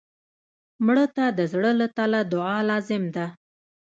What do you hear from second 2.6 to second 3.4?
لازم ده